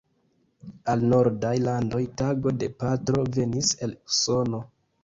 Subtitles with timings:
[0.93, 4.69] Al Nordaj landoj tago de patro venis el Usono.